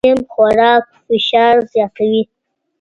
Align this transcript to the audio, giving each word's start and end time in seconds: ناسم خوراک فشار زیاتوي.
ناسم 0.05 0.19
خوراک 0.33 0.85
فشار 1.07 1.55
زیاتوي. 1.71 2.21